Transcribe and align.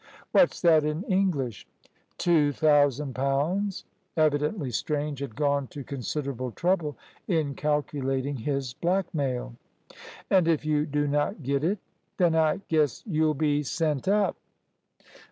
"What's 0.31 0.59
that 0.61 0.83
in 0.83 1.03
English?" 1.03 1.67
"Two 2.17 2.51
thousand 2.53 3.13
pounds." 3.13 3.85
Evidently 4.17 4.71
Strange 4.71 5.19
had 5.19 5.35
gone 5.35 5.67
to 5.67 5.83
considerable 5.83 6.49
trouble 6.49 6.97
in 7.27 7.53
calculating 7.53 8.37
his 8.37 8.73
blackmail. 8.73 9.53
"And 10.27 10.47
if 10.47 10.65
you 10.65 10.87
do 10.87 11.05
not 11.07 11.43
get 11.43 11.63
it?" 11.63 11.77
"Then 12.17 12.33
I 12.33 12.61
guess 12.67 13.03
you'll 13.05 13.35
be 13.35 13.61
sent 13.61 14.07
up." 14.07 14.37